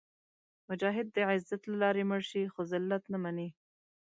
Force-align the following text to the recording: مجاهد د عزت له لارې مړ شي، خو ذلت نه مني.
مجاهد 0.69 1.07
د 1.15 1.17
عزت 1.29 1.61
له 1.67 1.75
لارې 1.83 2.03
مړ 2.09 2.21
شي، 2.29 2.43
خو 2.53 2.59
ذلت 2.71 3.03
نه 3.13 3.17
مني. 3.23 3.49